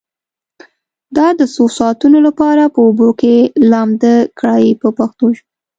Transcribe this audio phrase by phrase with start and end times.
[1.15, 3.35] دا د څو ساعتونو لپاره په اوبو کې
[3.71, 5.47] لامده کړئ په پښتو ژبه.